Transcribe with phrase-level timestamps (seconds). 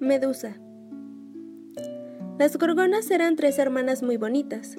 [0.00, 0.56] Medusa.
[2.38, 4.76] Las gorgonas eran tres hermanas muy bonitas.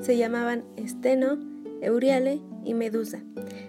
[0.00, 1.38] Se llamaban Esteno,
[1.80, 3.22] Euriale y Medusa.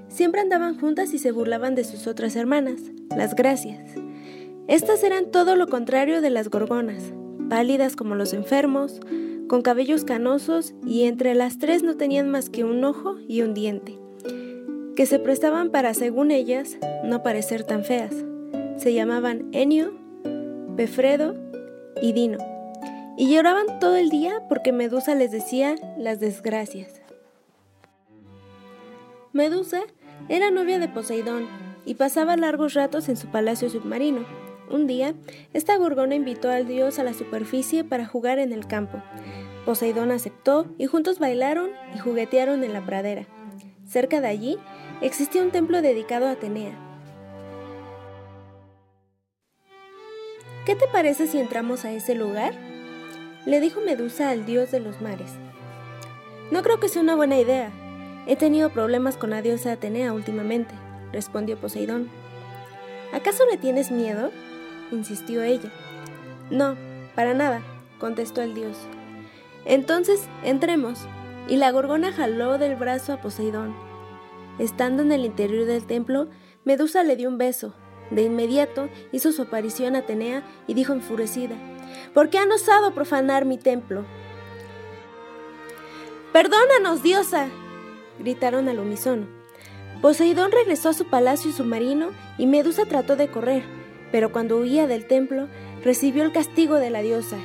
[0.07, 2.81] Siempre andaban juntas y se burlaban de sus otras hermanas,
[3.15, 3.93] las Gracias.
[4.67, 7.13] Estas eran todo lo contrario de las gorgonas,
[7.49, 8.99] pálidas como los enfermos,
[9.47, 13.53] con cabellos canosos y entre las tres no tenían más que un ojo y un
[13.53, 13.99] diente,
[14.95, 18.25] que se prestaban para, según ellas, no parecer tan feas.
[18.77, 20.04] Se llamaban Enio,
[20.75, 21.35] Pefredo
[22.01, 22.37] y Dino,
[23.17, 27.01] y lloraban todo el día porque Medusa les decía las desgracias.
[29.31, 29.81] Medusa
[30.27, 31.47] era novia de Poseidón
[31.85, 34.25] y pasaba largos ratos en su palacio submarino.
[34.69, 35.13] Un día,
[35.53, 39.01] esta gorgona invitó al dios a la superficie para jugar en el campo.
[39.65, 43.27] Poseidón aceptó y juntos bailaron y juguetearon en la pradera.
[43.87, 44.57] Cerca de allí
[45.01, 46.84] existía un templo dedicado a Atenea,
[50.65, 52.53] ¿Qué te parece si entramos a ese lugar?
[53.45, 55.33] Le dijo Medusa al dios de los mares.
[56.49, 57.69] No creo que sea una buena idea.
[58.25, 60.73] He tenido problemas con la diosa Atenea últimamente,
[61.11, 62.09] respondió Poseidón.
[63.13, 64.31] ¿Acaso le tienes miedo?
[64.91, 65.71] insistió ella.
[66.49, 66.75] No,
[67.13, 67.61] para nada,
[67.99, 68.75] contestó el dios.
[69.65, 70.99] Entonces, entremos.
[71.47, 73.75] Y la gorgona jaló del brazo a Poseidón.
[74.57, 76.27] Estando en el interior del templo,
[76.63, 77.75] Medusa le dio un beso,
[78.11, 81.55] de inmediato hizo su aparición Atenea y dijo enfurecida,
[82.13, 84.05] ¿por qué han osado profanar mi templo?
[86.31, 87.47] Perdónanos, diosa,
[88.19, 89.27] gritaron al unísono.
[90.01, 93.63] Poseidón regresó a su palacio submarino y Medusa trató de correr,
[94.11, 95.47] pero cuando huía del templo
[95.83, 97.37] recibió el castigo de la diosa.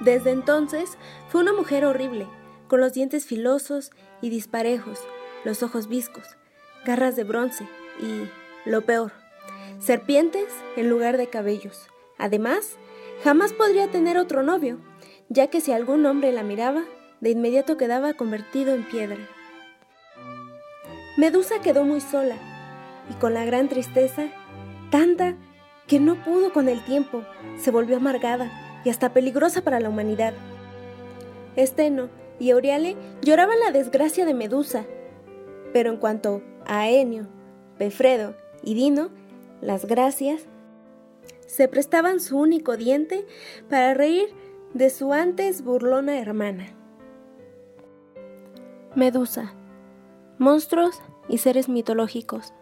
[0.00, 0.96] Desde entonces
[1.28, 2.26] fue una mujer horrible,
[2.68, 3.90] con los dientes filosos
[4.22, 5.00] y disparejos,
[5.44, 6.24] los ojos viscos,
[6.86, 7.68] garras de bronce
[8.00, 9.12] y lo peor,
[9.78, 11.88] serpientes en lugar de cabellos.
[12.18, 12.76] Además,
[13.24, 14.78] jamás podría tener otro novio,
[15.28, 16.84] ya que si algún hombre la miraba,
[17.20, 19.18] de inmediato quedaba convertido en piedra.
[21.16, 22.36] Medusa quedó muy sola
[23.10, 24.28] y con la gran tristeza,
[24.90, 25.34] tanta
[25.86, 27.24] que no pudo con el tiempo,
[27.58, 28.50] se volvió amargada
[28.84, 30.34] y hasta peligrosa para la humanidad.
[31.56, 34.84] Esteno y Aureale lloraban la desgracia de Medusa,
[35.72, 37.26] pero en cuanto a Enio,
[37.76, 39.10] Pefredo y Dino,
[39.60, 40.46] las gracias,
[41.46, 43.26] se prestaban su único diente
[43.68, 44.28] para reír
[44.74, 46.68] de su antes burlona hermana.
[48.94, 49.54] Medusa,
[50.38, 52.52] monstruos y seres mitológicos.